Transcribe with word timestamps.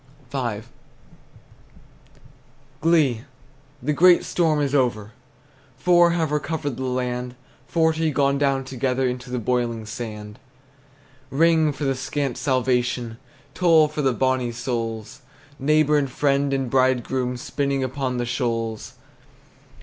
V. 0.31 0.61
Glee! 2.81 3.21
The 3.83 3.93
great 3.93 4.23
storm 4.25 4.59
is 4.59 4.73
over! 4.73 5.11
Four 5.77 6.09
have 6.09 6.31
recovered 6.31 6.77
the 6.77 6.83
land; 6.85 7.35
Forty 7.67 8.09
gone 8.09 8.39
down 8.39 8.63
together 8.65 9.07
Into 9.07 9.29
the 9.29 9.37
boiling 9.37 9.85
sand. 9.85 10.39
Ring, 11.29 11.71
for 11.71 11.83
the 11.83 11.93
scant 11.93 12.35
salvation! 12.39 13.19
Toll, 13.53 13.87
for 13.87 14.01
the 14.01 14.11
bonnie 14.11 14.51
souls, 14.51 15.21
Neighbor 15.59 15.99
and 15.99 16.09
friend 16.09 16.51
and 16.51 16.67
bridegroom, 16.67 17.37
Spinning 17.37 17.83
upon 17.83 18.17
the 18.17 18.25
shoals! 18.25 18.95